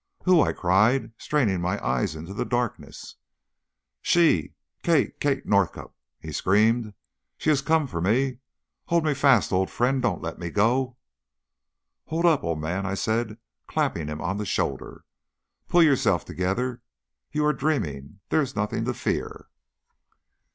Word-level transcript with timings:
"Who?" 0.23 0.41
I 0.41 0.51
cried, 0.51 1.11
straining 1.19 1.61
my 1.61 1.77
eyes 1.85 2.15
into 2.15 2.33
the 2.33 2.43
darkness. 2.43 3.17
"She 4.01 4.55
Kate 4.81 5.19
Kate 5.19 5.45
Northcott!" 5.45 5.93
he 6.19 6.31
screamed. 6.31 6.95
"She 7.37 7.51
has 7.51 7.61
come 7.61 7.85
for 7.85 8.01
me. 8.01 8.39
Hold 8.85 9.03
me 9.05 9.13
fast, 9.13 9.53
old 9.53 9.69
friend. 9.69 10.01
Don't 10.01 10.19
let 10.23 10.39
me 10.39 10.49
go!" 10.49 10.97
"Hold 12.05 12.25
up, 12.25 12.43
old 12.43 12.59
man," 12.59 12.83
I 12.83 12.95
said, 12.95 13.37
clapping 13.67 14.07
him 14.07 14.21
on 14.21 14.37
the 14.37 14.45
shoulder. 14.47 15.05
"Pull 15.67 15.83
yourself 15.83 16.25
together; 16.25 16.81
you 17.31 17.45
are 17.45 17.53
dreaming; 17.53 18.21
there 18.29 18.41
is 18.41 18.55
nothing 18.55 18.85
to 18.85 18.95
fear." 18.95 19.49